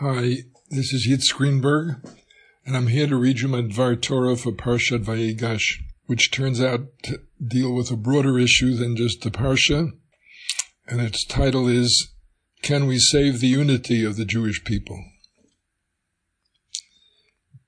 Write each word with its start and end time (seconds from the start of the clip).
Hi, 0.00 0.44
this 0.70 0.92
is 0.92 1.08
Yitz 1.08 1.34
Greenberg, 1.34 1.96
and 2.64 2.76
I'm 2.76 2.86
here 2.86 3.08
to 3.08 3.16
read 3.16 3.40
you 3.40 3.48
my 3.48 3.62
Dvar 3.62 4.00
Torah 4.00 4.36
for 4.36 4.52
Parshat 4.52 5.02
Vayigash, 5.02 5.80
which 6.06 6.30
turns 6.30 6.60
out 6.60 6.86
to 7.02 7.22
deal 7.44 7.74
with 7.74 7.90
a 7.90 7.96
broader 7.96 8.38
issue 8.38 8.76
than 8.76 8.94
just 8.94 9.22
the 9.22 9.30
Parsha, 9.32 9.90
and 10.86 11.00
its 11.00 11.26
title 11.26 11.66
is 11.66 12.12
Can 12.62 12.86
We 12.86 13.00
Save 13.00 13.40
the 13.40 13.48
Unity 13.48 14.04
of 14.04 14.14
the 14.14 14.24
Jewish 14.24 14.62
People? 14.62 15.02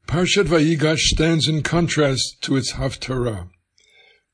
Parshat 0.07 0.45
Vayigash 0.45 1.01
stands 1.01 1.49
in 1.49 1.65
contrast 1.65 2.41
to 2.43 2.55
its 2.55 2.75
Haftarah, 2.75 3.51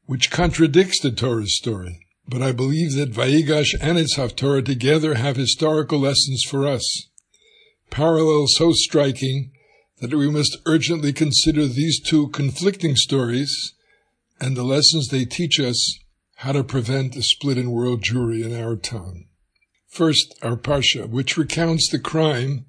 which 0.05 0.31
contradicts 0.31 1.01
the 1.01 1.13
Torah's 1.13 1.57
story. 1.57 1.99
But 2.29 2.43
I 2.43 2.53
believe 2.53 2.93
that 2.97 3.15
Vayigash 3.15 3.75
and 3.81 3.97
its 3.97 4.19
Haftarah 4.19 4.67
together 4.67 5.15
have 5.15 5.37
historical 5.37 6.01
lessons 6.01 6.43
for 6.47 6.69
us 6.69 7.09
parallels 7.91 8.55
so 8.57 8.73
striking 8.73 9.53
that 10.01 10.13
we 10.13 10.31
must 10.31 10.57
urgently 10.67 11.13
consider 11.13 11.67
these 11.67 12.01
two 12.01 12.29
conflicting 12.29 12.97
stories 12.97 13.75
and 14.41 14.57
the 14.57 14.63
lessons 14.63 15.09
they 15.09 15.25
teach 15.25 15.59
us 15.59 15.99
how 16.37 16.53
to 16.53 16.63
prevent 16.63 17.17
a 17.17 17.23
split 17.23 17.57
in 17.57 17.71
world 17.71 18.03
Jewry 18.03 18.45
in 18.45 18.55
our 18.55 18.77
time. 18.77 19.29
First, 19.89 20.35
our 20.43 20.57
Parsha, 20.57 21.09
which 21.09 21.39
recounts 21.39 21.89
the 21.91 21.99
crime 21.99 22.67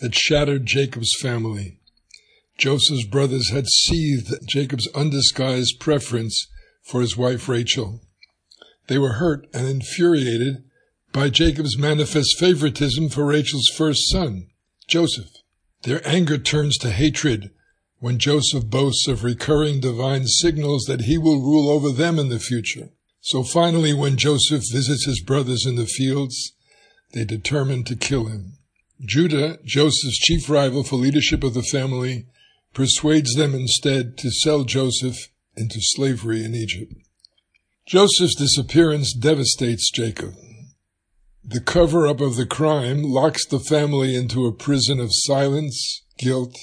that 0.00 0.14
shattered 0.14 0.66
Jacob's 0.66 1.14
family. 1.20 1.78
Joseph's 2.58 3.06
brothers 3.06 3.50
had 3.50 3.66
seethed 3.68 4.34
Jacob's 4.48 4.88
undisguised 4.94 5.78
preference 5.78 6.48
for 6.82 7.00
his 7.00 7.16
wife 7.16 7.48
Rachel. 7.48 8.00
They 8.88 8.98
were 8.98 9.14
hurt 9.14 9.46
and 9.52 9.68
infuriated 9.68 10.64
by 11.12 11.30
Jacob's 11.30 11.78
manifest 11.78 12.38
favoritism 12.38 13.08
for 13.08 13.24
Rachel's 13.24 13.70
first 13.74 14.10
son, 14.10 14.48
Joseph. 14.86 15.30
Their 15.82 16.06
anger 16.06 16.38
turns 16.38 16.76
to 16.78 16.90
hatred 16.90 17.50
when 17.98 18.18
Joseph 18.18 18.66
boasts 18.66 19.08
of 19.08 19.24
recurring 19.24 19.80
divine 19.80 20.26
signals 20.26 20.84
that 20.84 21.02
he 21.02 21.16
will 21.16 21.40
rule 21.40 21.68
over 21.68 21.90
them 21.90 22.18
in 22.18 22.28
the 22.28 22.38
future. 22.38 22.90
So 23.20 23.42
finally, 23.42 23.94
when 23.94 24.16
Joseph 24.16 24.62
visits 24.70 25.06
his 25.06 25.20
brothers 25.20 25.64
in 25.66 25.76
the 25.76 25.86
fields, 25.86 26.52
they 27.12 27.24
determine 27.24 27.84
to 27.84 27.96
kill 27.96 28.26
him. 28.26 28.58
Judah, 29.04 29.58
Joseph's 29.64 30.18
chief 30.18 30.48
rival 30.48 30.82
for 30.82 30.96
leadership 30.96 31.42
of 31.42 31.54
the 31.54 31.62
family, 31.62 32.26
persuades 32.72 33.34
them 33.34 33.54
instead 33.54 34.16
to 34.18 34.30
sell 34.30 34.64
Joseph 34.64 35.28
into 35.56 35.78
slavery 35.80 36.44
in 36.44 36.54
Egypt. 36.54 36.92
Joseph's 37.86 38.34
disappearance 38.34 39.14
devastates 39.14 39.90
Jacob. 39.90 40.34
The 41.48 41.60
cover 41.60 42.08
up 42.08 42.20
of 42.20 42.34
the 42.34 42.44
crime 42.44 43.04
locks 43.04 43.46
the 43.46 43.60
family 43.60 44.16
into 44.16 44.46
a 44.46 44.52
prison 44.52 44.98
of 44.98 45.10
silence, 45.12 46.02
guilt, 46.18 46.56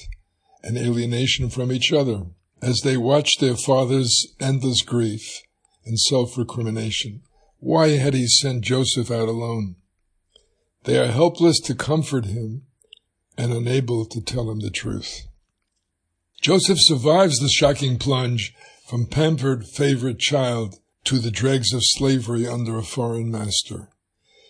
and 0.62 0.76
alienation 0.76 1.48
from 1.48 1.72
each 1.72 1.90
other 1.90 2.26
as 2.60 2.82
they 2.84 2.98
watch 2.98 3.38
their 3.40 3.56
father's 3.56 4.26
endless 4.40 4.82
grief 4.82 5.40
and 5.86 5.98
self 5.98 6.36
recrimination. 6.36 7.22
Why 7.60 7.96
had 7.96 8.12
he 8.12 8.26
sent 8.26 8.62
Joseph 8.62 9.10
out 9.10 9.26
alone? 9.26 9.76
They 10.82 10.98
are 10.98 11.10
helpless 11.10 11.60
to 11.60 11.74
comfort 11.74 12.26
him 12.26 12.66
and 13.38 13.54
unable 13.54 14.04
to 14.04 14.20
tell 14.20 14.50
him 14.50 14.60
the 14.60 14.68
truth. 14.68 15.22
Joseph 16.42 16.78
survives 16.78 17.38
the 17.38 17.48
shocking 17.48 17.96
plunge 17.98 18.52
from 18.86 19.06
pampered 19.06 19.64
favorite 19.66 20.18
child 20.18 20.78
to 21.04 21.18
the 21.18 21.30
dregs 21.30 21.72
of 21.72 21.80
slavery 21.82 22.46
under 22.46 22.76
a 22.76 22.82
foreign 22.82 23.30
master. 23.30 23.88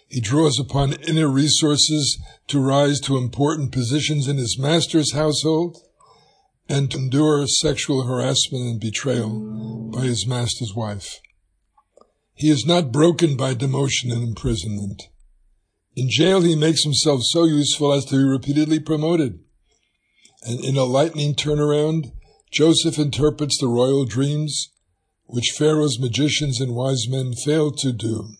He 0.08 0.20
draws 0.20 0.58
upon 0.58 0.92
inner 1.02 1.28
resources 1.28 2.18
to 2.48 2.60
rise 2.60 3.00
to 3.00 3.16
important 3.16 3.72
positions 3.72 4.28
in 4.28 4.36
his 4.36 4.58
master's 4.58 5.12
household 5.12 5.78
and 6.68 6.90
to 6.90 6.98
endure 6.98 7.46
sexual 7.46 8.04
harassment 8.04 8.64
and 8.64 8.80
betrayal 8.80 9.90
by 9.92 10.02
his 10.02 10.26
master's 10.26 10.74
wife. 10.74 11.20
He 12.34 12.50
is 12.50 12.66
not 12.66 12.92
broken 12.92 13.36
by 13.36 13.54
demotion 13.54 14.12
and 14.12 14.22
imprisonment. 14.22 15.08
In 15.96 16.08
jail, 16.10 16.40
he 16.40 16.56
makes 16.56 16.82
himself 16.82 17.20
so 17.22 17.44
useful 17.44 17.92
as 17.92 18.04
to 18.06 18.16
be 18.16 18.24
repeatedly 18.24 18.80
promoted. 18.80 19.38
And 20.42 20.64
in 20.64 20.76
a 20.76 20.84
lightning 20.84 21.34
turnaround, 21.34 22.12
Joseph 22.50 22.98
interprets 22.98 23.58
the 23.58 23.68
royal 23.68 24.04
dreams 24.04 24.70
which 25.26 25.54
Pharaoh's 25.56 25.98
magicians 25.98 26.60
and 26.60 26.74
wise 26.74 27.08
men 27.08 27.32
failed 27.32 27.78
to 27.78 27.92
do 27.92 28.34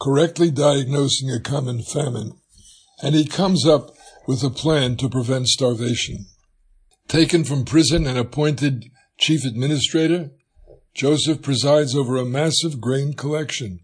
correctly 0.00 0.50
diagnosing 0.50 1.30
a 1.30 1.38
common 1.38 1.82
famine, 1.82 2.32
and 3.02 3.14
he 3.14 3.24
comes 3.24 3.66
up 3.66 3.94
with 4.26 4.42
a 4.42 4.50
plan 4.50 4.96
to 4.96 5.08
prevent 5.08 5.46
starvation. 5.48 6.26
Taken 7.06 7.44
from 7.44 7.64
prison 7.64 8.06
and 8.06 8.16
appointed 8.16 8.86
chief 9.18 9.44
administrator, 9.44 10.30
Joseph 10.94 11.42
presides 11.42 11.94
over 11.94 12.16
a 12.16 12.24
massive 12.24 12.80
grain 12.80 13.12
collection 13.12 13.80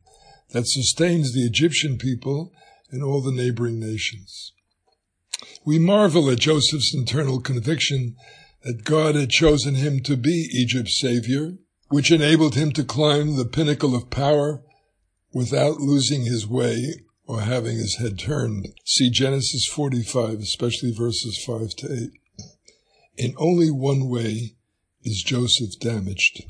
that 0.51 0.67
sustains 0.67 1.33
the 1.33 1.45
Egyptian 1.45 1.99
people 1.99 2.53
and 2.91 3.03
all 3.03 3.21
the 3.21 3.33
neighboring 3.33 3.79
nations. 3.79 4.53
We 5.65 5.79
marvel 5.79 6.31
at 6.31 6.39
Joseph's 6.39 6.95
internal 6.95 7.41
conviction 7.41 8.17
that 8.63 8.85
God 8.85 9.15
had 9.15 9.31
chosen 9.31 9.75
him 9.75 10.01
to 10.05 10.17
be 10.17 10.49
Egypt's 10.53 10.99
savior, 10.99 11.53
which 11.89 12.11
enabled 12.11 12.55
him 12.55 12.73
to 12.73 12.85
climb 12.85 13.37
the 13.37 13.45
pinnacle 13.45 13.95
of 13.95 14.11
power 14.11 14.63
without 15.37 15.83
losing 15.83 16.25
his 16.25 16.49
way 16.49 16.95
or 17.27 17.43
having 17.43 17.77
his 17.77 17.97
head 17.97 18.19
turned. 18.19 18.67
See 18.87 19.11
Genesis 19.11 19.67
45, 19.71 20.39
especially 20.39 20.93
verses 20.93 21.45
5 21.47 21.77
to 21.77 21.93
8. 21.93 22.11
In 23.19 23.35
only 23.37 23.71
one 23.71 24.09
way 24.09 24.55
is 25.03 25.23
Joseph 25.27 25.79
damaged. 25.79 26.43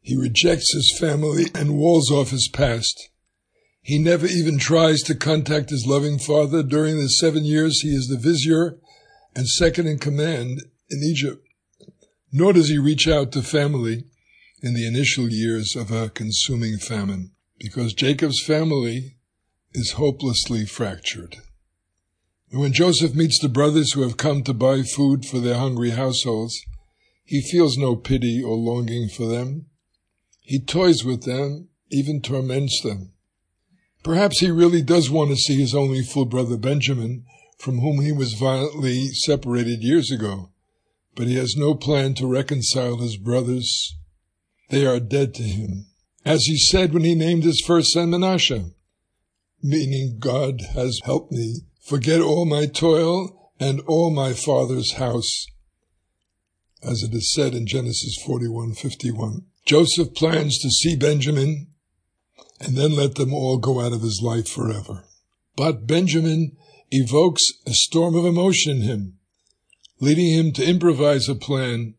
He 0.00 0.16
rejects 0.16 0.74
his 0.74 0.92
family 0.98 1.44
and 1.54 1.78
walls 1.78 2.10
off 2.10 2.30
his 2.30 2.48
past. 2.52 3.10
He 3.80 3.96
never 3.96 4.26
even 4.26 4.58
tries 4.58 5.02
to 5.02 5.14
contact 5.14 5.70
his 5.70 5.86
loving 5.86 6.18
father 6.18 6.64
during 6.64 6.98
the 6.98 7.10
seven 7.10 7.44
years 7.44 7.78
he 7.80 7.90
is 7.90 8.08
the 8.08 8.18
vizier 8.18 8.80
and 9.36 9.46
second 9.46 9.86
in 9.86 10.00
command 10.00 10.64
in 10.90 11.00
Egypt. 11.04 11.46
Nor 12.32 12.54
does 12.54 12.70
he 12.70 12.78
reach 12.78 13.06
out 13.06 13.30
to 13.32 13.42
family 13.42 14.06
in 14.64 14.74
the 14.74 14.84
initial 14.84 15.28
years 15.28 15.76
of 15.76 15.92
a 15.92 16.08
consuming 16.08 16.76
famine 16.76 17.30
because 17.60 17.92
Jacob's 17.92 18.42
family 18.42 19.16
is 19.72 19.92
hopelessly 19.92 20.64
fractured. 20.64 21.36
And 22.50 22.60
when 22.60 22.72
Joseph 22.72 23.14
meets 23.14 23.38
the 23.38 23.50
brothers 23.50 23.92
who 23.92 24.00
have 24.00 24.16
come 24.16 24.42
to 24.44 24.54
buy 24.54 24.82
food 24.82 25.24
for 25.26 25.38
their 25.38 25.58
hungry 25.58 25.90
households, 25.90 26.58
he 27.22 27.42
feels 27.42 27.76
no 27.76 27.94
pity 27.94 28.42
or 28.42 28.56
longing 28.56 29.08
for 29.08 29.26
them. 29.26 29.66
He 30.40 30.58
toys 30.58 31.04
with 31.04 31.24
them, 31.24 31.68
even 31.90 32.22
torments 32.22 32.80
them. 32.82 33.12
Perhaps 34.02 34.40
he 34.40 34.50
really 34.50 34.82
does 34.82 35.10
want 35.10 35.30
to 35.30 35.36
see 35.36 35.60
his 35.60 35.74
only 35.74 36.02
full 36.02 36.24
brother 36.24 36.56
Benjamin, 36.56 37.24
from 37.58 37.80
whom 37.80 38.00
he 38.00 38.10
was 38.10 38.32
violently 38.32 39.08
separated 39.08 39.82
years 39.82 40.10
ago, 40.10 40.50
but 41.14 41.26
he 41.26 41.36
has 41.36 41.54
no 41.56 41.74
plan 41.74 42.14
to 42.14 42.26
reconcile 42.26 42.96
his 42.96 43.18
brothers. 43.18 43.94
They 44.70 44.86
are 44.86 44.98
dead 44.98 45.34
to 45.34 45.42
him 45.42 45.89
as 46.24 46.44
he 46.44 46.58
said 46.58 46.92
when 46.92 47.04
he 47.04 47.14
named 47.14 47.44
his 47.44 47.62
first 47.66 47.92
son 47.92 48.10
Menashe, 48.10 48.72
meaning 49.62 50.16
God 50.18 50.60
has 50.74 51.00
helped 51.04 51.32
me 51.32 51.62
forget 51.80 52.20
all 52.20 52.44
my 52.44 52.66
toil 52.66 53.52
and 53.58 53.80
all 53.86 54.10
my 54.10 54.32
father's 54.32 54.92
house, 54.92 55.46
as 56.82 57.02
it 57.02 57.14
is 57.14 57.32
said 57.32 57.54
in 57.54 57.66
Genesis 57.66 58.16
41:51. 58.24 59.44
Joseph 59.66 60.14
plans 60.14 60.58
to 60.58 60.70
see 60.70 60.96
Benjamin 60.96 61.68
and 62.58 62.76
then 62.76 62.92
let 62.92 63.14
them 63.14 63.32
all 63.32 63.58
go 63.58 63.80
out 63.80 63.92
of 63.92 64.02
his 64.02 64.20
life 64.22 64.48
forever. 64.48 65.04
But 65.56 65.86
Benjamin 65.86 66.56
evokes 66.90 67.42
a 67.66 67.72
storm 67.72 68.14
of 68.14 68.26
emotion 68.26 68.78
in 68.78 68.82
him, 68.82 69.18
leading 70.00 70.30
him 70.30 70.52
to 70.52 70.64
improvise 70.64 71.28
a 71.28 71.34
plan 71.34 71.94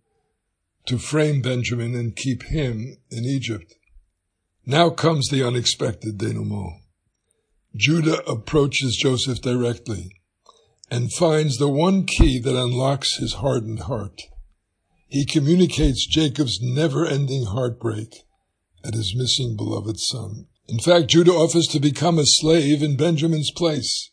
to 0.87 0.97
frame 0.97 1.41
Benjamin 1.41 1.95
and 1.95 2.15
keep 2.15 2.43
him 2.43 2.97
in 3.09 3.25
Egypt. 3.25 3.75
Now 4.65 4.89
comes 4.91 5.27
the 5.29 5.45
unexpected 5.45 6.17
denouement. 6.17 6.81
Judah 7.75 8.23
approaches 8.29 8.95
Joseph 8.95 9.41
directly 9.41 10.11
and 10.89 11.11
finds 11.13 11.57
the 11.57 11.69
one 11.69 12.05
key 12.05 12.39
that 12.39 12.55
unlocks 12.55 13.17
his 13.17 13.35
hardened 13.35 13.81
heart. 13.81 14.21
He 15.07 15.25
communicates 15.25 16.05
Jacob's 16.05 16.59
never-ending 16.61 17.45
heartbreak 17.45 18.23
at 18.83 18.93
his 18.93 19.15
missing 19.15 19.55
beloved 19.55 19.99
son. 19.99 20.47
In 20.67 20.79
fact, 20.79 21.07
Judah 21.07 21.33
offers 21.33 21.67
to 21.67 21.79
become 21.79 22.19
a 22.19 22.23
slave 22.25 22.83
in 22.83 22.97
Benjamin's 22.97 23.51
place. 23.51 24.11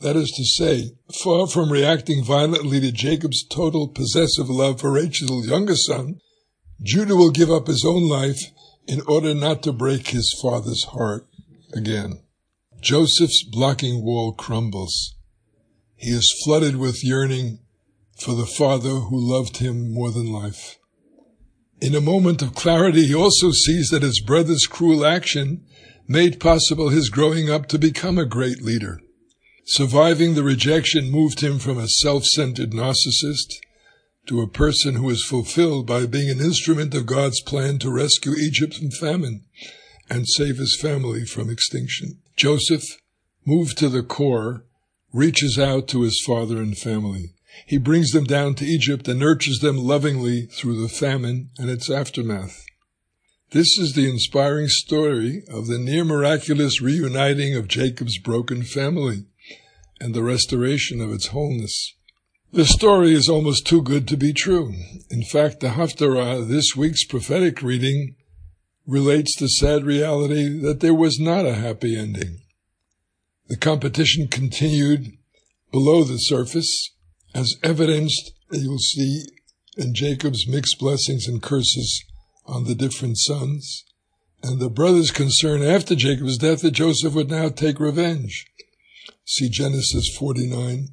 That 0.00 0.16
is 0.16 0.30
to 0.30 0.44
say, 0.44 0.92
far 1.22 1.46
from 1.46 1.70
reacting 1.70 2.24
violently 2.24 2.80
to 2.80 2.90
Jacob's 2.90 3.46
total 3.46 3.88
possessive 3.88 4.48
love 4.48 4.80
for 4.80 4.92
Rachel's 4.92 5.46
younger 5.46 5.76
son, 5.76 6.16
Judah 6.82 7.16
will 7.16 7.30
give 7.30 7.50
up 7.50 7.66
his 7.66 7.84
own 7.86 8.08
life 8.08 8.40
in 8.90 9.00
order 9.06 9.32
not 9.32 9.62
to 9.62 9.72
break 9.72 10.08
his 10.08 10.36
father's 10.42 10.82
heart 10.86 11.24
again. 11.72 12.20
Joseph's 12.80 13.44
blocking 13.44 14.02
wall 14.04 14.32
crumbles. 14.32 15.14
he 15.96 16.10
is 16.10 16.42
flooded 16.44 16.76
with 16.76 17.04
yearning 17.04 17.60
for 18.18 18.34
the 18.34 18.46
father 18.46 18.96
who 19.08 19.30
loved 19.32 19.58
him 19.58 19.94
more 19.94 20.10
than 20.10 20.32
life. 20.32 20.78
In 21.80 21.94
a 21.94 22.00
moment 22.00 22.42
of 22.42 22.54
clarity, 22.54 23.06
he 23.06 23.14
also 23.14 23.52
sees 23.52 23.90
that 23.90 24.02
his 24.02 24.20
brother's 24.20 24.66
cruel 24.66 25.06
action 25.06 25.64
made 26.08 26.40
possible 26.40 26.88
his 26.88 27.10
growing 27.10 27.48
up 27.48 27.66
to 27.68 27.78
become 27.78 28.18
a 28.18 28.26
great 28.26 28.60
leader. 28.60 29.00
Surviving 29.66 30.34
the 30.34 30.42
rejection 30.42 31.12
moved 31.12 31.40
him 31.40 31.60
from 31.60 31.78
a 31.78 31.86
self-centered 31.86 32.72
narcissist 32.72 33.54
to 34.26 34.40
a 34.40 34.48
person 34.48 34.94
who 34.94 35.10
is 35.10 35.24
fulfilled 35.24 35.86
by 35.86 36.06
being 36.06 36.30
an 36.30 36.40
instrument 36.40 36.94
of 36.94 37.06
God's 37.06 37.40
plan 37.42 37.78
to 37.78 37.90
rescue 37.90 38.32
Egypt 38.32 38.74
from 38.74 38.90
famine 38.90 39.44
and 40.08 40.28
save 40.28 40.58
his 40.58 40.78
family 40.80 41.24
from 41.24 41.50
extinction. 41.50 42.18
Joseph, 42.36 42.84
moved 43.44 43.78
to 43.78 43.88
the 43.88 44.02
core, 44.02 44.64
reaches 45.12 45.58
out 45.58 45.88
to 45.88 46.02
his 46.02 46.22
father 46.26 46.58
and 46.58 46.76
family. 46.76 47.34
He 47.66 47.78
brings 47.78 48.10
them 48.10 48.24
down 48.24 48.54
to 48.56 48.64
Egypt 48.64 49.08
and 49.08 49.18
nurtures 49.18 49.58
them 49.58 49.76
lovingly 49.76 50.46
through 50.46 50.80
the 50.80 50.88
famine 50.88 51.50
and 51.58 51.68
its 51.68 51.90
aftermath. 51.90 52.64
This 53.50 53.76
is 53.78 53.94
the 53.94 54.08
inspiring 54.08 54.68
story 54.68 55.42
of 55.48 55.66
the 55.66 55.78
near 55.78 56.04
miraculous 56.04 56.80
reuniting 56.80 57.56
of 57.56 57.66
Jacob's 57.66 58.18
broken 58.18 58.62
family 58.62 59.24
and 60.00 60.14
the 60.14 60.22
restoration 60.22 61.00
of 61.00 61.12
its 61.12 61.28
wholeness. 61.28 61.94
The 62.52 62.66
story 62.66 63.12
is 63.12 63.28
almost 63.28 63.64
too 63.64 63.80
good 63.80 64.08
to 64.08 64.16
be 64.16 64.32
true. 64.32 64.74
In 65.08 65.22
fact, 65.22 65.60
the 65.60 65.68
Haftarah, 65.68 66.48
this 66.48 66.74
week's 66.74 67.04
prophetic 67.04 67.62
reading, 67.62 68.16
relates 68.88 69.36
the 69.36 69.46
sad 69.46 69.84
reality 69.84 70.58
that 70.58 70.80
there 70.80 70.94
was 70.94 71.20
not 71.20 71.46
a 71.46 71.54
happy 71.54 71.96
ending. 71.96 72.40
The 73.46 73.56
competition 73.56 74.26
continued 74.26 75.12
below 75.70 76.02
the 76.02 76.16
surface, 76.16 76.90
as 77.36 77.54
evidenced, 77.62 78.32
you'll 78.50 78.78
see, 78.78 79.26
in 79.76 79.94
Jacob's 79.94 80.48
mixed 80.48 80.80
blessings 80.80 81.28
and 81.28 81.40
curses 81.40 82.04
on 82.46 82.64
the 82.64 82.74
different 82.74 83.18
sons, 83.18 83.84
and 84.42 84.58
the 84.58 84.68
brothers' 84.68 85.12
concern 85.12 85.62
after 85.62 85.94
Jacob's 85.94 86.38
death 86.38 86.62
that 86.62 86.72
Joseph 86.72 87.14
would 87.14 87.30
now 87.30 87.48
take 87.48 87.78
revenge. 87.78 88.46
See 89.24 89.48
Genesis 89.48 90.16
49, 90.18 90.88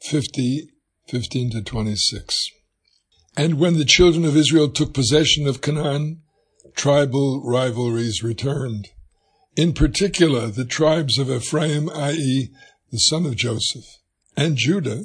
50, 0.00 0.70
15 1.08 1.50
to 1.52 1.62
26. 1.62 2.34
And 3.36 3.60
when 3.60 3.78
the 3.78 3.84
children 3.84 4.24
of 4.24 4.36
Israel 4.36 4.68
took 4.68 4.92
possession 4.92 5.46
of 5.46 5.60
Canaan, 5.60 6.22
tribal 6.74 7.42
rivalries 7.44 8.24
returned. 8.24 8.88
In 9.56 9.72
particular, 9.72 10.48
the 10.48 10.64
tribes 10.64 11.18
of 11.18 11.30
Ephraim, 11.30 11.88
i.e., 11.90 12.50
the 12.90 12.98
son 12.98 13.24
of 13.24 13.36
Joseph, 13.36 13.84
and 14.36 14.56
Judah 14.56 15.04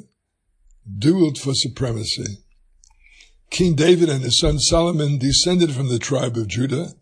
dueled 0.98 1.38
for 1.38 1.54
supremacy. 1.54 2.38
King 3.50 3.76
David 3.76 4.08
and 4.08 4.24
his 4.24 4.40
son 4.40 4.58
Solomon 4.58 5.18
descended 5.18 5.72
from 5.72 5.88
the 5.88 6.00
tribe 6.00 6.36
of 6.36 6.48
Judah. 6.48 6.94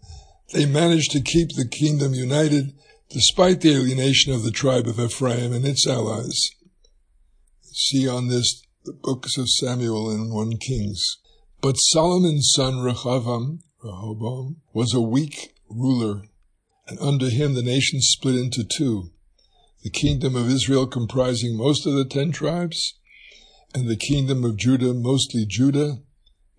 They 0.53 0.67
managed 0.67 1.13
to 1.13 1.23
keep 1.23 1.51
the 1.51 1.69
kingdom 1.69 2.13
united 2.13 2.75
despite 3.09 3.61
the 3.61 3.75
alienation 3.75 4.33
of 4.33 4.43
the 4.43 4.51
tribe 4.51 4.87
of 4.87 5.01
Ephraim 5.01 5.53
and 5.53 5.65
its 5.65 5.87
allies. 5.87 6.39
See 7.73 8.07
on 8.07 8.29
this 8.29 8.63
the 8.85 8.93
books 8.93 9.37
of 9.37 9.49
Samuel 9.49 10.11
and 10.11 10.33
1 10.33 10.57
Kings. 10.57 11.19
But 11.61 11.75
Solomon's 11.75 12.51
son 12.55 12.81
Rehoboam, 12.81 13.61
Rehoboam 13.83 14.63
was 14.73 14.95
a 14.95 15.01
weak 15.01 15.55
ruler, 15.69 16.23
and 16.89 16.99
under 16.99 17.29
him 17.29 17.55
the 17.55 17.63
nation 17.63 18.01
split 18.01 18.37
into 18.37 18.65
two. 18.65 19.11
The 19.83 19.91
kingdom 19.91 20.35
of 20.35 20.51
Israel 20.51 20.87
comprising 20.87 21.57
most 21.57 21.87
of 21.87 21.95
the 21.95 22.05
ten 22.05 22.33
tribes, 22.33 22.95
and 23.75 23.89
the 23.89 23.97
kingdom 23.97 24.45
of 24.45 24.57
Judah, 24.57 24.95
mostly 24.95 25.45
Judah, 25.47 25.99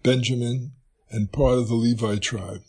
Benjamin, 0.03 0.73
and 1.09 1.31
part 1.31 1.57
of 1.57 1.67
the 1.67 1.75
Levi 1.75 2.17
tribe. 2.17 2.61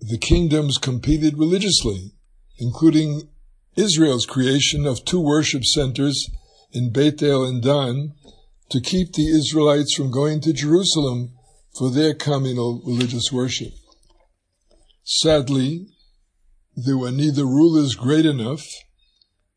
The 0.00 0.18
kingdoms 0.18 0.78
competed 0.78 1.36
religiously, 1.36 2.12
including 2.58 3.28
Israel's 3.76 4.26
creation 4.26 4.86
of 4.86 5.04
two 5.04 5.20
worship 5.20 5.64
centers 5.64 6.28
in 6.72 6.90
Bethel 6.92 7.44
and 7.44 7.62
Dan 7.62 8.14
to 8.70 8.80
keep 8.80 9.12
the 9.12 9.28
Israelites 9.28 9.94
from 9.94 10.10
going 10.10 10.40
to 10.42 10.52
Jerusalem 10.52 11.32
for 11.78 11.90
their 11.90 12.14
communal 12.14 12.82
religious 12.84 13.32
worship. 13.32 13.72
Sadly, 15.04 15.86
there 16.76 16.98
were 16.98 17.10
neither 17.10 17.44
rulers 17.44 17.94
great 17.94 18.26
enough 18.26 18.64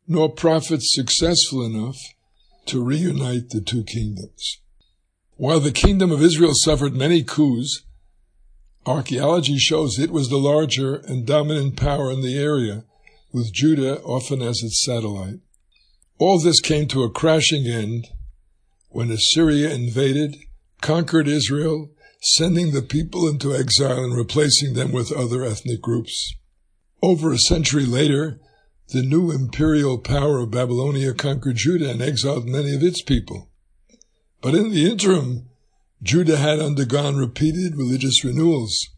nor 0.06 0.28
prophets 0.28 0.92
successful 0.92 1.64
enough 1.64 1.96
to 2.66 2.82
reunite 2.82 3.50
the 3.50 3.60
two 3.60 3.84
kingdoms. 3.84 4.58
While 5.36 5.60
the 5.60 5.72
kingdom 5.72 6.10
of 6.10 6.22
Israel 6.22 6.52
suffered 6.54 6.94
many 6.94 7.22
coups, 7.22 7.82
archaeology 8.86 9.58
shows 9.58 9.98
it 9.98 10.10
was 10.10 10.28
the 10.28 10.38
larger 10.38 10.96
and 10.96 11.26
dominant 11.26 11.76
power 11.76 12.10
in 12.10 12.22
the 12.22 12.38
area, 12.38 12.84
with 13.32 13.52
Judah 13.52 14.00
often 14.02 14.42
as 14.42 14.60
its 14.62 14.82
satellite. 14.84 15.40
All 16.24 16.38
this 16.38 16.60
came 16.60 16.86
to 16.86 17.02
a 17.02 17.10
crashing 17.10 17.66
end 17.66 18.06
when 18.90 19.10
Assyria 19.10 19.74
invaded, 19.74 20.36
conquered 20.80 21.26
Israel, 21.26 21.90
sending 22.20 22.70
the 22.70 22.80
people 22.80 23.26
into 23.26 23.52
exile 23.52 24.04
and 24.04 24.14
replacing 24.14 24.74
them 24.74 24.92
with 24.92 25.10
other 25.10 25.42
ethnic 25.42 25.82
groups. 25.82 26.36
Over 27.02 27.32
a 27.32 27.38
century 27.38 27.86
later, 27.86 28.38
the 28.90 29.02
new 29.02 29.32
imperial 29.32 29.98
power 29.98 30.38
of 30.38 30.52
Babylonia 30.52 31.12
conquered 31.12 31.56
Judah 31.56 31.90
and 31.90 32.00
exiled 32.00 32.46
many 32.46 32.72
of 32.72 32.84
its 32.84 33.02
people. 33.02 33.50
But 34.40 34.54
in 34.54 34.70
the 34.70 34.88
interim, 34.88 35.48
Judah 36.04 36.36
had 36.36 36.60
undergone 36.60 37.16
repeated 37.16 37.74
religious 37.74 38.24
renewals, 38.24 38.90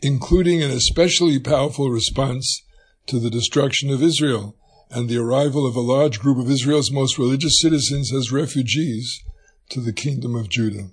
including 0.00 0.62
an 0.62 0.70
especially 0.70 1.38
powerful 1.38 1.88
response 1.88 2.62
to 3.06 3.18
the 3.18 3.30
destruction 3.30 3.88
of 3.88 4.02
Israel 4.02 4.54
and 4.92 5.08
the 5.08 5.16
arrival 5.16 5.66
of 5.66 5.74
a 5.74 5.80
large 5.80 6.20
group 6.20 6.38
of 6.38 6.50
Israel's 6.50 6.92
most 6.92 7.18
religious 7.18 7.58
citizens 7.60 8.12
as 8.12 8.30
refugees 8.30 9.20
to 9.70 9.80
the 9.80 9.92
kingdom 9.92 10.34
of 10.36 10.50
Judah. 10.50 10.90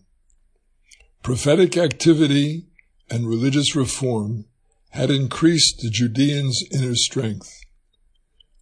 Prophetic 1.21 1.75
activity 1.75 2.67
and 3.09 3.27
religious 3.27 3.75
reform 3.75 4.45
had 4.91 5.11
increased 5.11 5.81
the 5.81 5.89
Judeans' 5.89 6.63
inner 6.71 6.95
strength. 6.95 7.51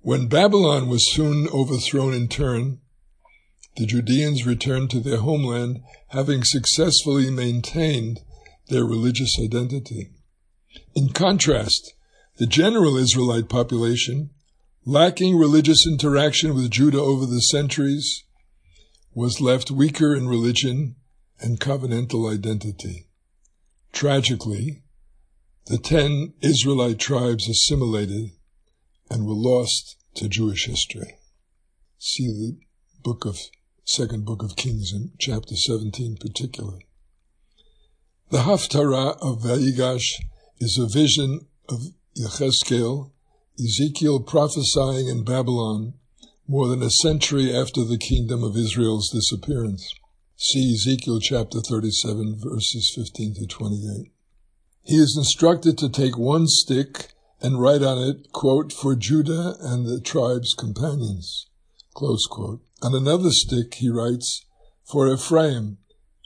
When 0.01 0.27
Babylon 0.27 0.89
was 0.89 1.13
soon 1.13 1.47
overthrown 1.49 2.13
in 2.13 2.27
turn, 2.27 2.79
the 3.75 3.85
Judeans 3.85 4.45
returned 4.45 4.89
to 4.89 4.99
their 4.99 5.17
homeland, 5.17 5.81
having 6.07 6.43
successfully 6.43 7.29
maintained 7.29 8.21
their 8.69 8.85
religious 8.85 9.37
identity. 9.39 10.09
In 10.95 11.09
contrast, 11.09 11.93
the 12.37 12.47
general 12.47 12.97
Israelite 12.97 13.49
population, 13.49 14.31
lacking 14.87 15.37
religious 15.37 15.85
interaction 15.85 16.55
with 16.55 16.71
Judah 16.71 17.01
over 17.01 17.25
the 17.25 17.41
centuries, 17.41 18.23
was 19.13 19.41
left 19.41 19.69
weaker 19.69 20.15
in 20.15 20.29
religion 20.29 20.95
and 21.41 21.59
covenantal 21.59 22.33
identity. 22.33 23.09
Tragically, 23.91 24.83
the 25.65 25.77
ten 25.77 26.33
Israelite 26.41 26.99
tribes 26.99 27.49
assimilated 27.49 28.31
and 29.11 29.25
were 29.25 29.33
lost 29.33 29.97
to 30.15 30.29
Jewish 30.29 30.67
history. 30.67 31.17
See 31.99 32.27
the 32.27 32.57
book 33.03 33.25
of 33.25 33.37
second 33.83 34.23
book 34.23 34.41
of 34.41 34.55
Kings 34.55 34.93
in 34.93 35.11
chapter 35.19 35.57
17 35.57 36.15
particular. 36.15 36.79
The 38.29 38.43
Haftarah 38.43 39.17
of 39.19 39.41
Vayigash 39.41 40.13
is 40.61 40.79
a 40.79 40.87
vision 40.87 41.47
of 41.67 41.81
Yechezkel, 42.17 43.11
Ezekiel 43.59 44.19
prophesying 44.19 45.07
in 45.07 45.23
Babylon 45.23 45.95
more 46.47 46.67
than 46.67 46.83
a 46.83 46.91
century 46.91 47.51
after 47.51 47.83
the 47.83 47.97
kingdom 47.97 48.43
of 48.43 48.55
Israel's 48.55 49.09
disappearance. 49.09 49.91
See 50.35 50.75
Ezekiel 50.75 51.19
chapter 51.19 51.59
37 51.61 52.37
verses 52.39 52.91
15 52.95 53.33
to 53.33 53.47
28. 53.47 54.11
He 54.83 54.97
is 54.97 55.15
instructed 55.17 55.75
to 55.79 55.89
take 55.89 56.19
one 56.19 56.45
stick 56.45 57.13
and 57.41 57.59
write 57.59 57.81
on 57.81 57.97
it, 57.97 58.31
quote, 58.31 58.71
for 58.71 58.95
Judah 58.95 59.55
and 59.59 59.87
the 59.87 60.01
tribe's 60.01 60.53
companions, 60.53 61.47
close 61.95 62.27
quote. 62.29 62.61
On 62.83 62.93
another 62.93 63.31
stick, 63.31 63.73
he 63.73 63.89
writes, 63.89 64.45
for 64.85 65.11
Ephraim 65.11 65.79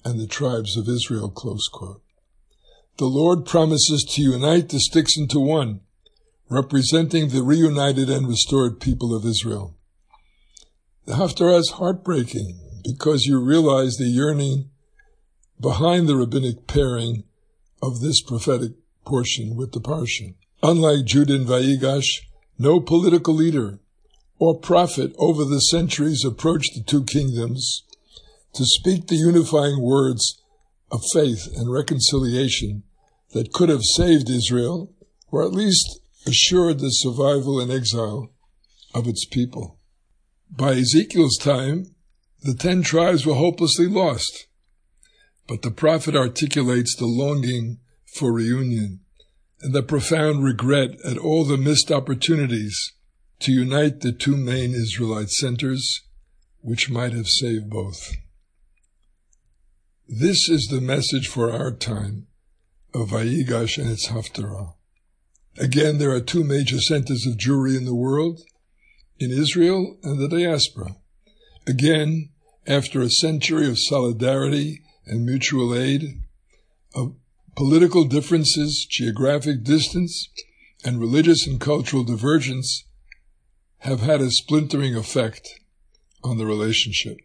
and 0.04 0.20
the 0.20 0.28
tribes 0.28 0.76
of 0.76 0.90
Israel, 0.90 1.30
close 1.30 1.70
quote. 1.70 2.04
The 2.98 3.06
Lord 3.06 3.46
promises 3.46 4.06
to 4.16 4.22
unite 4.22 4.68
the 4.68 4.82
sticks 4.82 5.18
into 5.18 5.40
one, 5.40 5.80
representing 6.52 7.30
the 7.30 7.42
reunited 7.42 8.10
and 8.10 8.28
restored 8.28 8.82
people 8.82 9.16
of 9.16 9.26
Israel. 9.26 9.78
The 11.06 11.14
Haftarah 11.14 11.58
is 11.58 11.76
heartbreaking 11.76 12.60
because 12.84 13.24
you 13.24 13.40
realize 13.40 13.96
the 13.96 14.04
yearning 14.04 14.70
behind 15.62 16.10
the 16.10 16.18
rabbinic 16.18 16.68
pairing 16.68 17.24
of 17.82 18.02
this 18.02 18.22
prophetic 18.22 18.74
portion 19.06 19.56
with 19.56 19.72
the 19.72 19.80
Parsha. 19.80 20.36
Unlike 20.62 21.06
Judah 21.06 21.36
and 21.36 21.48
Vayigash, 21.48 22.20
no 22.60 22.82
political 22.82 23.34
leader 23.34 23.80
or 24.38 24.60
prophet 24.60 25.16
over 25.18 25.46
the 25.46 25.62
centuries 25.62 26.26
approached 26.26 26.74
the 26.76 26.84
two 26.84 27.06
kingdoms 27.06 27.84
to 28.54 28.66
speak 28.66 29.08
the 29.08 29.16
unifying 29.16 29.82
words 29.82 30.44
of 30.92 31.00
faith 31.14 31.48
and 31.56 31.72
reconciliation 31.72 32.84
that 33.32 33.54
could 33.54 33.70
have 33.70 33.84
saved 33.96 34.30
Israel, 34.30 34.92
or 35.32 35.44
at 35.44 35.54
least 35.54 36.01
assured 36.26 36.80
the 36.80 36.90
survival 36.90 37.60
in 37.60 37.72
exile 37.72 38.32
of 38.94 39.08
its 39.08 39.26
people. 39.26 39.80
By 40.50 40.74
Ezekiel's 40.74 41.38
time, 41.38 41.96
the 42.42 42.54
ten 42.54 42.82
tribes 42.82 43.26
were 43.26 43.36
hopelessly 43.36 43.88
lost, 43.88 44.48
but 45.48 45.62
the 45.62 45.72
prophet 45.72 46.16
articulates 46.16 46.96
the 46.96 47.06
longing 47.06 47.80
for 48.16 48.34
reunion 48.34 49.02
and 49.62 49.74
the 49.74 49.84
profound 49.84 50.44
regret 50.44 50.92
at 51.06 51.18
all 51.18 51.46
the 51.46 51.58
missed 51.58 51.92
opportunities 51.92 52.94
to 53.40 53.52
unite 53.52 54.02
the 54.02 54.12
two 54.12 54.36
main 54.36 54.74
Israelite 54.74 55.30
centers, 55.30 56.02
which 56.62 56.90
might 56.90 57.14
have 57.14 57.28
saved 57.28 57.70
both. 57.70 58.12
This 60.08 60.50
is 60.50 60.68
the 60.70 60.82
message 60.82 61.28
for 61.28 61.52
our 61.52 61.72
time 61.72 62.28
of 62.94 63.10
Vayigash 63.10 63.78
and 63.78 63.90
its 63.90 64.10
Haftarah. 64.10 64.74
Again, 65.58 65.98
there 65.98 66.12
are 66.12 66.22
two 66.22 66.44
major 66.44 66.80
centers 66.80 67.26
of 67.26 67.38
Jewry 67.38 67.76
in 67.76 67.86
the 67.86 67.96
world, 67.96 68.42
in 69.20 69.32
Israel 69.32 69.98
and 70.04 70.20
the 70.20 70.28
diaspora. 70.28 70.96
Again, 71.68 72.30
after 72.66 73.02
a 73.02 73.10
century 73.10 73.68
of 73.68 73.78
solidarity 73.78 74.82
and 75.06 75.26
mutual 75.26 75.76
aid, 75.76 76.22
of 76.96 77.16
political 77.56 78.06
differences, 78.06 78.88
geographic 78.90 79.64
distance, 79.64 80.30
and 80.84 81.00
religious 81.00 81.46
and 81.46 81.60
cultural 81.60 82.04
divergence 82.04 82.86
have 83.80 84.00
had 84.00 84.22
a 84.22 84.32
splintering 84.32 84.96
effect 84.96 85.60
on 86.24 86.38
the 86.38 86.46
relationship. 86.46 87.18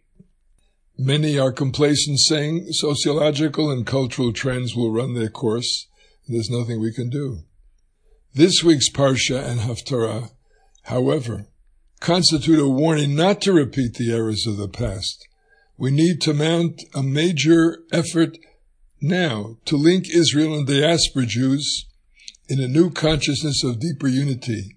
Many 0.99 1.38
are 1.38 1.52
complacent 1.52 2.18
saying 2.21 2.68
sociological 2.73 3.71
and 3.71 3.87
cultural 3.87 4.33
trends 4.33 4.75
will 4.75 4.90
run 4.90 5.14
their 5.14 5.28
course, 5.28 5.87
and 6.26 6.35
there's 6.35 6.50
nothing 6.50 6.80
we 6.80 6.92
can 6.92 7.11
do. 7.11 7.45
This 8.37 8.62
week's 8.62 8.90
Parsha 8.90 9.43
and 9.43 9.61
Haftarah, 9.61 10.28
however, 10.83 11.47
constitute 12.00 12.59
a 12.59 12.69
warning 12.69 13.16
not 13.16 13.40
to 13.40 13.52
repeat 13.55 13.95
the 13.95 14.12
errors 14.12 14.47
of 14.47 14.59
the 14.59 14.69
past. 14.69 15.26
We 15.78 15.90
need 15.90 16.21
to 16.21 16.35
mount 16.35 16.83
a 16.95 17.02
major 17.02 17.78
effort 17.90 18.37
now 19.00 19.57
to 19.64 19.78
link 19.78 20.11
Israel 20.14 20.55
and 20.55 20.66
diaspora 20.66 21.25
Jews 21.25 21.87
in 22.47 22.61
a 22.61 22.69
new 22.69 22.90
consciousness 22.90 23.64
of 23.64 23.81
deeper 23.81 24.07
unity 24.07 24.76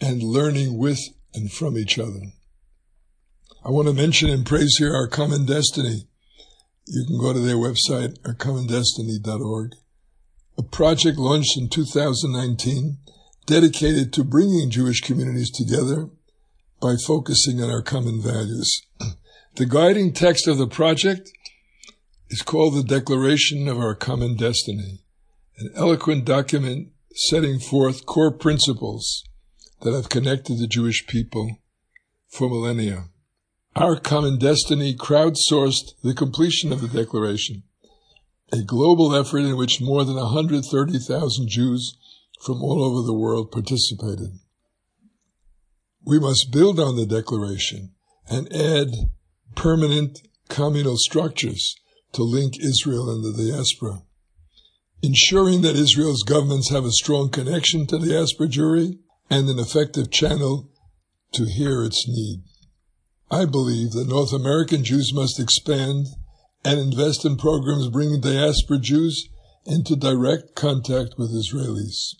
and 0.00 0.20
learning 0.20 0.76
with 0.76 0.98
and 1.32 1.52
from 1.52 1.78
each 1.78 1.96
other. 1.96 2.32
I 3.64 3.70
want 3.70 3.86
to 3.86 3.94
mention 3.94 4.30
and 4.30 4.44
praise 4.44 4.74
here 4.78 4.92
our 4.92 5.06
common 5.06 5.46
destiny. 5.46 6.08
You 6.88 7.04
can 7.06 7.20
go 7.20 7.32
to 7.32 7.38
their 7.38 7.54
website, 7.54 8.18
ourcommondestiny.org, 8.22 9.74
a 10.58 10.62
project 10.62 11.18
launched 11.18 11.56
in 11.56 11.68
2019 11.68 12.98
dedicated 13.46 14.12
to 14.12 14.24
bringing 14.24 14.70
Jewish 14.70 15.00
communities 15.00 15.50
together 15.50 16.08
by 16.80 16.94
focusing 17.06 17.62
on 17.62 17.70
our 17.70 17.82
common 17.82 18.20
values. 18.22 18.82
The 19.54 19.66
guiding 19.66 20.14
text 20.14 20.48
of 20.48 20.56
the 20.56 20.66
project 20.66 21.30
is 22.30 22.40
called 22.40 22.74
the 22.74 22.82
Declaration 22.82 23.68
of 23.68 23.76
Our 23.78 23.94
Common 23.94 24.34
Destiny, 24.34 25.04
an 25.58 25.70
eloquent 25.76 26.24
document 26.24 26.88
setting 27.14 27.58
forth 27.58 28.06
core 28.06 28.32
principles 28.32 29.24
that 29.82 29.92
have 29.92 30.08
connected 30.08 30.58
the 30.58 30.66
Jewish 30.66 31.06
people 31.06 31.58
for 32.30 32.48
millennia. 32.48 33.08
Our 33.76 34.00
Common 34.00 34.38
Destiny 34.38 34.96
crowdsourced 34.96 36.00
the 36.02 36.14
completion 36.14 36.72
of 36.72 36.80
the 36.80 36.88
Declaration, 36.88 37.64
a 38.52 38.62
global 38.62 39.14
effort 39.14 39.38
in 39.38 39.56
which 39.56 39.80
more 39.80 40.04
than 40.04 40.16
130,000 40.16 41.48
Jews 41.48 41.96
from 42.42 42.62
all 42.62 42.84
over 42.84 43.06
the 43.06 43.14
world 43.14 43.50
participated. 43.50 44.38
We 46.04 46.18
must 46.18 46.52
build 46.52 46.78
on 46.78 46.96
the 46.96 47.06
Declaration 47.06 47.94
and 48.28 48.52
add 48.52 48.88
permanent 49.54 50.20
communal 50.48 50.96
structures 50.96 51.74
to 52.12 52.22
link 52.22 52.58
Israel 52.60 53.08
and 53.10 53.24
the 53.24 53.50
diaspora, 53.50 54.02
ensuring 55.02 55.62
that 55.62 55.76
Israel's 55.76 56.22
governments 56.22 56.68
have 56.68 56.84
a 56.84 56.92
strong 56.92 57.30
connection 57.30 57.86
to 57.86 57.96
the 57.96 58.08
diaspora 58.08 58.48
Jewry 58.48 58.98
and 59.30 59.48
an 59.48 59.58
effective 59.58 60.10
channel 60.10 60.68
to 61.32 61.46
hear 61.46 61.84
its 61.84 62.06
need. 62.06 62.42
I 63.30 63.46
believe 63.46 63.92
that 63.92 64.08
North 64.08 64.32
American 64.32 64.84
Jews 64.84 65.12
must 65.14 65.40
expand 65.40 66.06
and 66.64 66.78
invest 66.78 67.24
in 67.24 67.36
programs 67.36 67.88
bringing 67.88 68.20
diaspora 68.20 68.78
Jews 68.78 69.28
into 69.64 69.96
direct 69.96 70.54
contact 70.54 71.14
with 71.18 71.30
Israelis. 71.30 72.14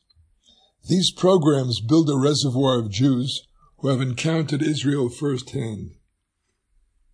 These 0.88 1.12
programs 1.12 1.80
build 1.80 2.10
a 2.10 2.16
reservoir 2.16 2.78
of 2.78 2.90
Jews 2.90 3.46
who 3.78 3.88
have 3.88 4.00
encountered 4.00 4.62
Israel 4.62 5.08
firsthand. 5.08 5.92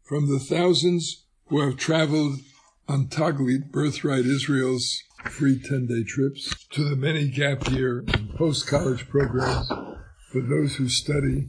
From 0.04 0.28
the 0.28 0.38
thousands 0.38 1.26
who 1.48 1.60
have 1.60 1.76
traveled 1.76 2.40
on 2.88 3.08
Taglit, 3.08 3.70
Birthright 3.70 4.24
Israel's 4.24 5.02
free 5.24 5.58
10-day 5.58 6.04
trips, 6.04 6.66
to 6.70 6.88
the 6.88 6.96
many 6.96 7.28
gap 7.28 7.68
year 7.70 8.04
and 8.08 8.34
post-college 8.34 9.08
programs 9.08 9.68
for 9.68 10.40
those 10.40 10.76
who 10.76 10.88
study, 10.88 11.48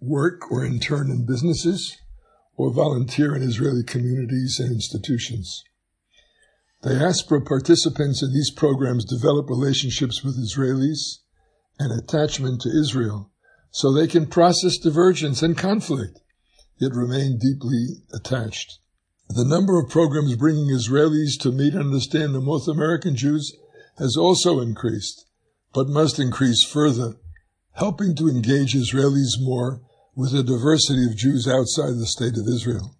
work, 0.00 0.50
or 0.50 0.64
intern 0.64 1.10
in 1.10 1.26
businesses, 1.26 1.96
or 2.56 2.72
volunteer 2.72 3.34
in 3.34 3.42
Israeli 3.42 3.82
communities 3.82 4.58
and 4.58 4.72
institutions. 4.72 5.62
Diaspora 6.82 7.42
participants 7.42 8.22
in 8.22 8.32
these 8.32 8.50
programs 8.50 9.04
develop 9.04 9.48
relationships 9.48 10.22
with 10.22 10.38
Israelis 10.38 11.18
and 11.78 11.92
attachment 11.92 12.60
to 12.62 12.70
Israel 12.70 13.30
so 13.70 13.92
they 13.92 14.06
can 14.06 14.26
process 14.26 14.78
divergence 14.78 15.42
and 15.42 15.56
conflict, 15.56 16.20
yet 16.78 16.94
remain 16.94 17.38
deeply 17.38 18.02
attached. 18.14 18.78
The 19.28 19.44
number 19.44 19.78
of 19.78 19.90
programs 19.90 20.36
bringing 20.36 20.68
Israelis 20.68 21.38
to 21.40 21.52
meet 21.52 21.74
and 21.74 21.82
understand 21.82 22.34
the 22.34 22.40
North 22.40 22.68
American 22.68 23.16
Jews 23.16 23.54
has 23.98 24.16
also 24.16 24.60
increased, 24.60 25.26
but 25.74 25.88
must 25.88 26.18
increase 26.18 26.64
further, 26.64 27.16
helping 27.72 28.14
to 28.16 28.28
engage 28.28 28.74
Israelis 28.74 29.40
more 29.40 29.82
with 30.16 30.32
the 30.32 30.42
diversity 30.42 31.04
of 31.04 31.16
Jews 31.16 31.46
outside 31.46 31.98
the 31.98 32.06
state 32.06 32.38
of 32.38 32.48
Israel, 32.48 32.96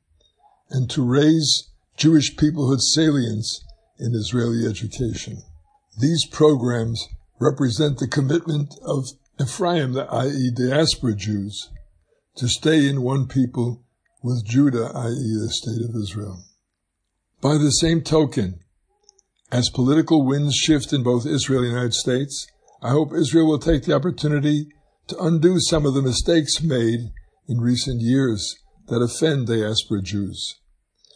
and 0.69 0.89
to 0.91 1.03
raise 1.03 1.71
Jewish 1.97 2.37
peoplehood 2.37 2.81
salience 2.81 3.65
in 3.99 4.15
Israeli 4.15 4.67
education. 4.67 5.43
These 5.99 6.27
programs 6.31 7.09
represent 7.41 7.99
the 7.99 8.07
commitment 8.07 8.75
of 8.85 9.07
Ephraim, 9.41 9.97
i.e. 9.97 10.51
diaspora 10.55 11.15
Jews, 11.15 11.71
to 12.37 12.49
stay 12.49 12.87
in 12.87 13.01
one 13.01 13.27
people 13.27 13.83
with 14.23 14.45
Judah, 14.45 14.91
i.e., 14.95 15.39
the 15.41 15.51
state 15.51 15.89
of 15.89 15.97
Israel. 15.97 16.45
By 17.41 17.57
the 17.57 17.71
same 17.71 18.03
token, 18.03 18.61
as 19.51 19.71
political 19.71 20.27
winds 20.27 20.55
shift 20.55 20.93
in 20.93 21.03
both 21.03 21.25
Israel 21.25 21.61
and 21.61 21.69
the 21.69 21.75
United 21.75 21.95
States, 21.95 22.47
I 22.83 22.91
hope 22.91 23.15
Israel 23.15 23.47
will 23.47 23.59
take 23.59 23.85
the 23.85 23.95
opportunity 23.95 24.69
to 25.09 25.19
undo 25.19 25.61
some 25.61 25.87
of 25.87 25.95
the 25.95 26.03
mistakes 26.03 26.63
made 26.63 27.11
in 27.49 27.61
recent 27.61 28.01
years 28.01 28.57
that 28.89 29.03
offend 29.03 29.47
diaspora 29.47 30.03
Jews, 30.03 30.57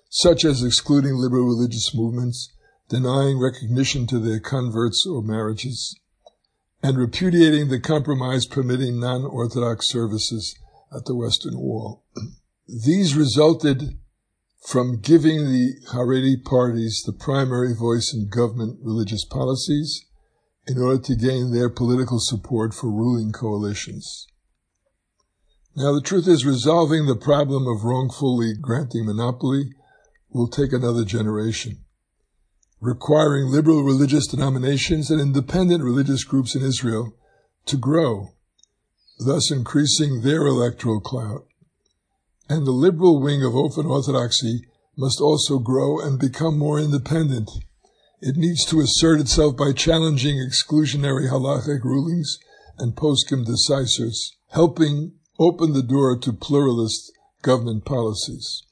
such 0.08 0.44
as 0.44 0.62
excluding 0.62 1.16
liberal 1.16 1.46
religious 1.46 1.94
movements, 1.94 2.52
denying 2.88 3.38
recognition 3.38 4.06
to 4.08 4.18
their 4.18 4.40
converts 4.40 5.06
or 5.08 5.22
marriages, 5.22 5.98
and 6.82 6.98
repudiating 6.98 7.68
the 7.68 7.80
compromise 7.80 8.46
permitting 8.46 8.98
non-Orthodox 8.98 9.90
services 9.90 10.56
at 10.94 11.04
the 11.04 11.14
Western 11.14 11.58
Wall. 11.58 12.04
These 12.68 13.14
resulted 13.14 13.98
from 14.66 15.00
giving 15.00 15.46
the 15.46 15.74
Haredi 15.92 16.42
parties 16.44 17.02
the 17.04 17.12
primary 17.12 17.74
voice 17.74 18.12
in 18.14 18.28
government 18.28 18.78
religious 18.82 19.24
policies 19.24 20.04
in 20.66 20.78
order 20.78 21.00
to 21.02 21.16
gain 21.16 21.52
their 21.52 21.70
political 21.70 22.18
support 22.20 22.74
for 22.74 22.90
ruling 22.90 23.32
coalitions. 23.32 24.26
Now, 25.76 25.92
the 25.92 26.02
truth 26.02 26.28
is, 26.28 26.44
resolving 26.44 27.06
the 27.06 27.16
problem 27.16 27.66
of 27.66 27.84
wrongfully 27.84 28.54
granting 28.60 29.06
monopoly 29.06 29.70
will 30.28 30.48
take 30.48 30.72
another 30.72 31.04
generation, 31.04 31.84
requiring 32.80 33.46
liberal 33.46 33.82
religious 33.82 34.26
denominations 34.26 35.10
and 35.10 35.20
independent 35.20 35.82
religious 35.82 36.24
groups 36.24 36.54
in 36.54 36.62
Israel 36.62 37.14
to 37.66 37.76
grow, 37.76 38.34
thus 39.18 39.50
increasing 39.50 40.22
their 40.22 40.46
electoral 40.46 41.00
clout 41.00 41.46
and 42.50 42.66
the 42.66 42.72
liberal 42.72 43.22
wing 43.22 43.44
of 43.44 43.54
open 43.54 43.86
orthodoxy 43.86 44.66
must 44.98 45.20
also 45.20 45.60
grow 45.60 46.00
and 46.00 46.18
become 46.18 46.58
more 46.58 46.80
independent. 46.80 47.48
It 48.22 48.36
needs 48.36 48.64
to 48.66 48.80
assert 48.80 49.20
itself 49.20 49.56
by 49.56 49.72
challenging 49.72 50.36
exclusionary 50.36 51.30
halachic 51.30 51.82
rulings 51.84 52.38
and 52.78 52.94
poskim 52.94 53.46
decisors, 53.46 54.16
helping 54.48 55.12
open 55.38 55.72
the 55.72 55.82
door 55.82 56.18
to 56.18 56.32
pluralist 56.32 57.12
government 57.40 57.86
policies. 57.86 58.62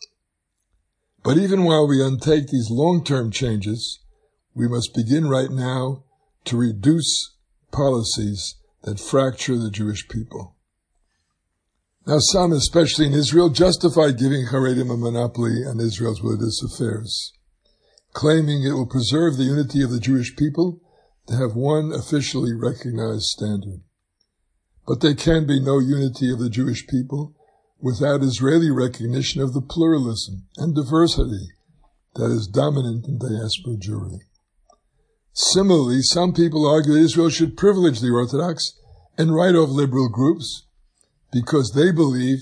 But 1.22 1.38
even 1.38 1.64
while 1.64 1.88
we 1.88 2.02
undertake 2.02 2.48
these 2.48 2.70
long-term 2.70 3.30
changes, 3.30 4.00
we 4.54 4.68
must 4.68 4.94
begin 4.94 5.28
right 5.28 5.50
now 5.50 6.04
to 6.44 6.56
reduce 6.56 7.34
policies 7.70 8.56
that 8.82 9.00
fracture 9.00 9.56
the 9.56 9.70
Jewish 9.70 10.08
people. 10.08 10.56
Now 12.06 12.18
some, 12.18 12.52
especially 12.52 13.06
in 13.06 13.14
Israel, 13.14 13.48
justify 13.48 14.12
giving 14.12 14.46
Haredim 14.46 14.92
a 14.92 14.96
monopoly 14.96 15.64
on 15.66 15.80
Israel's 15.80 16.22
religious 16.22 16.62
affairs, 16.62 17.32
claiming 18.12 18.62
it 18.62 18.72
will 18.72 18.86
preserve 18.86 19.36
the 19.36 19.44
unity 19.44 19.82
of 19.82 19.90
the 19.90 20.00
Jewish 20.00 20.34
people 20.36 20.80
to 21.26 21.36
have 21.36 21.54
one 21.54 21.92
officially 21.92 22.54
recognized 22.54 23.24
standard. 23.24 23.82
But 24.86 25.00
there 25.00 25.14
can 25.14 25.46
be 25.46 25.60
no 25.60 25.78
unity 25.78 26.32
of 26.32 26.38
the 26.38 26.48
Jewish 26.48 26.86
people 26.86 27.34
without 27.80 28.22
Israeli 28.22 28.70
recognition 28.70 29.42
of 29.42 29.52
the 29.52 29.60
pluralism 29.60 30.46
and 30.56 30.74
diversity 30.74 31.48
that 32.14 32.30
is 32.30 32.48
dominant 32.48 33.06
in 33.06 33.18
diaspora 33.18 33.76
Jewry. 33.76 34.20
Similarly, 35.32 36.02
some 36.02 36.32
people 36.32 36.66
argue 36.66 36.94
that 36.94 37.00
Israel 37.00 37.28
should 37.28 37.56
privilege 37.56 38.00
the 38.00 38.10
Orthodox 38.10 38.72
and 39.16 39.34
write 39.34 39.54
off 39.54 39.68
liberal 39.68 40.08
groups 40.08 40.66
because 41.32 41.72
they 41.72 41.92
believe 41.92 42.38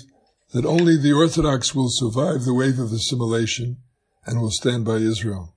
that 0.52 0.64
only 0.64 0.96
the 0.96 1.12
Orthodox 1.12 1.74
will 1.74 1.90
survive 1.90 2.44
the 2.44 2.54
wave 2.54 2.78
of 2.78 2.92
assimilation 2.92 3.78
and 4.24 4.40
will 4.40 4.50
stand 4.50 4.84
by 4.84 4.96
Israel. 4.96 5.55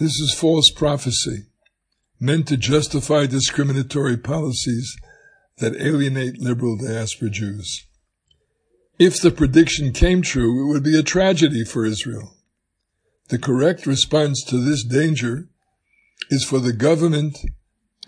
This 0.00 0.18
is 0.18 0.32
false 0.32 0.70
prophecy, 0.70 1.44
meant 2.18 2.48
to 2.48 2.56
justify 2.56 3.26
discriminatory 3.26 4.16
policies 4.16 4.96
that 5.58 5.76
alienate 5.76 6.40
liberal 6.40 6.78
diaspora 6.78 7.28
Jews. 7.28 7.84
If 8.98 9.20
the 9.20 9.30
prediction 9.30 9.92
came 9.92 10.22
true, 10.22 10.62
it 10.62 10.72
would 10.72 10.82
be 10.82 10.98
a 10.98 11.02
tragedy 11.02 11.64
for 11.64 11.84
Israel. 11.84 12.32
The 13.28 13.38
correct 13.38 13.84
response 13.84 14.42
to 14.44 14.56
this 14.56 14.84
danger 14.84 15.50
is 16.30 16.46
for 16.46 16.60
the 16.60 16.72
government 16.72 17.36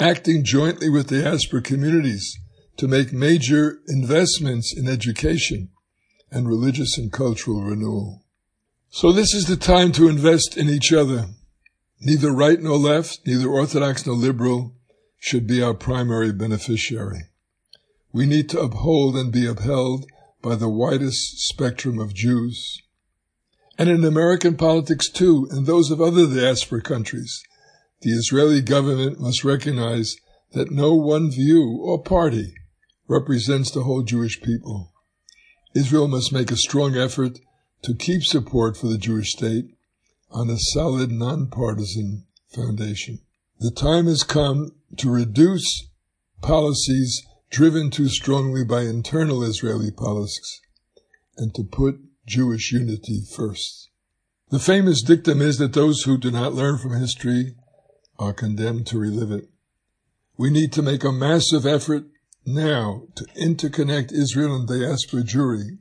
acting 0.01 0.45
jointly 0.45 0.89
with 0.89 1.11
diaspora 1.11 1.61
communities 1.61 2.39
to 2.79 2.89
make 2.89 3.13
major 3.13 3.81
investments 3.87 4.75
in 4.75 4.89
education 4.89 5.69
and 6.31 6.49
religious 6.49 6.97
and 6.97 7.13
cultural 7.13 7.63
renewal. 7.63 8.25
So 8.89 9.13
this 9.13 9.35
is 9.35 9.45
the 9.45 9.59
time 9.59 9.93
to 9.93 10.09
invest 10.09 10.57
in 10.57 10.71
each 10.71 10.91
other. 10.91 11.27
Neither 12.05 12.33
right 12.33 12.61
nor 12.61 12.79
left, 12.79 13.21
neither 13.27 13.49
orthodox 13.49 14.05
nor 14.05 14.17
liberal 14.17 14.75
should 15.19 15.47
be 15.47 15.63
our 15.63 15.73
primary 15.73 16.33
beneficiary. 16.33 17.29
We 18.13 18.27
need 18.27 18.49
to 18.51 18.61
uphold 18.61 19.17
and 19.17 19.31
be 19.31 19.47
upheld 19.47 20.07
by 20.43 20.57
the 20.57 20.69
widest 20.69 21.39
spectrum 21.47 22.01
of 22.01 22.13
Jews. 22.13 22.83
And 23.79 23.89
in 23.89 24.05
American 24.05 24.57
politics 24.57 25.09
too, 25.09 25.47
and 25.53 25.65
those 25.65 25.93
of 25.93 26.01
other 26.01 26.27
diaspora 26.27 26.83
countries, 26.83 27.41
the 28.01 28.11
Israeli 28.11 28.63
government 28.63 29.21
must 29.21 29.45
recognize 29.45 30.17
that 30.55 30.73
no 30.73 30.97
one 30.97 31.31
view 31.31 31.79
or 31.81 32.03
party 32.03 32.53
represents 33.07 33.71
the 33.71 33.85
whole 33.85 34.03
Jewish 34.03 34.43
people. 34.43 34.93
Israel 35.73 36.09
must 36.09 36.33
make 36.33 36.51
a 36.51 36.57
strong 36.57 36.97
effort 36.97 37.39
to 37.83 37.95
keep 37.95 38.25
support 38.25 38.77
for 38.77 38.89
the 38.89 38.99
Jewish 38.99 39.31
state 39.31 39.67
on 40.33 40.51
a 40.51 40.59
solid 40.59 41.11
nonpartisan 41.11 42.27
foundation. 42.55 43.21
The 43.59 43.71
time 43.71 44.07
has 44.07 44.23
come 44.23 44.73
to 44.97 45.11
reduce 45.11 45.89
policies 46.41 47.23
driven 47.51 47.91
too 47.91 48.09
strongly 48.09 48.65
by 48.65 48.83
internal 48.83 49.43
Israeli 49.43 49.91
politics 49.91 50.61
and 51.37 51.55
to 51.55 51.63
put 51.63 52.01
Jewish 52.27 52.73
unity 52.73 53.23
first. 53.37 53.91
The 54.51 54.59
famous 54.59 55.03
dictum 55.03 55.41
is 55.41 55.59
that 55.59 55.73
those 55.73 56.03
who 56.03 56.19
do 56.19 56.31
not 56.31 56.55
learn 56.55 56.79
from 56.79 56.99
history 56.99 57.55
are 58.19 58.33
condemned 58.33 58.87
to 58.89 58.99
relive 58.99 59.31
it. 59.31 59.49
We 60.37 60.51
need 60.51 60.73
to 60.73 60.83
make 60.83 61.05
a 61.05 61.13
massive 61.13 61.67
effort 61.67 62.05
now 62.45 63.05
to 63.17 63.25
interconnect 63.37 64.13
Israel 64.13 64.57
and 64.57 64.67
diaspora 64.67 65.23
Jewry, 65.23 65.79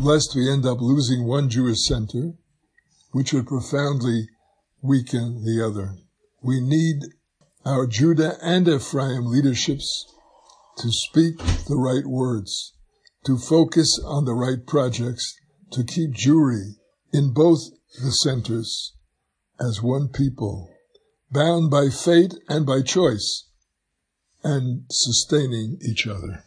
lest 0.00 0.34
we 0.34 0.50
end 0.50 0.64
up 0.64 0.80
losing 0.80 1.26
one 1.26 1.50
Jewish 1.50 1.84
center, 1.86 2.32
which 3.14 3.32
would 3.32 3.46
profoundly 3.46 4.26
weaken 4.82 5.44
the 5.44 5.64
other. 5.64 5.94
We 6.42 6.60
need 6.60 6.96
our 7.64 7.86
Judah 7.86 8.36
and 8.42 8.66
Ephraim 8.66 9.26
leaderships 9.26 10.04
to 10.78 10.88
speak 10.90 11.38
the 11.68 11.76
right 11.76 12.04
words, 12.04 12.72
to 13.24 13.38
focus 13.38 14.00
on 14.04 14.24
the 14.24 14.34
right 14.34 14.66
projects, 14.66 15.32
to 15.70 15.84
keep 15.84 16.10
Jewry 16.10 16.74
in 17.12 17.32
both 17.32 17.60
the 18.02 18.10
centers 18.10 18.94
as 19.60 19.80
one 19.80 20.08
people, 20.08 20.68
bound 21.30 21.70
by 21.70 21.90
fate 21.90 22.34
and 22.48 22.66
by 22.66 22.82
choice 22.82 23.44
and 24.42 24.86
sustaining 24.90 25.78
each 25.88 26.08
other. 26.08 26.43